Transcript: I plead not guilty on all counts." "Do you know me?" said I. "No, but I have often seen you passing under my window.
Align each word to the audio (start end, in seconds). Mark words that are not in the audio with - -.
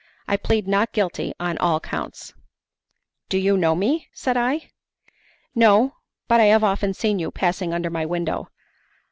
I 0.27 0.35
plead 0.35 0.67
not 0.67 0.93
guilty 0.93 1.35
on 1.39 1.59
all 1.59 1.79
counts." 1.79 2.33
"Do 3.29 3.37
you 3.37 3.55
know 3.55 3.75
me?" 3.75 4.07
said 4.13 4.35
I. 4.35 4.71
"No, 5.53 5.93
but 6.27 6.39
I 6.41 6.45
have 6.45 6.63
often 6.63 6.95
seen 6.95 7.19
you 7.19 7.29
passing 7.29 7.71
under 7.71 7.91
my 7.91 8.07
window. 8.07 8.49